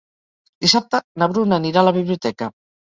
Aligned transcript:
Dissabte 0.65 1.03
na 1.23 1.31
Bruna 1.35 1.63
anirà 1.63 1.85
a 1.87 1.91
la 1.91 1.97
biblioteca. 2.01 2.55